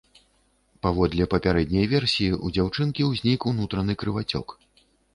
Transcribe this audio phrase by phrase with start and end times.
[0.85, 4.61] Паводле папярэдняй версіі, у дзяўчынкі ўзнік унутраны крывацёк.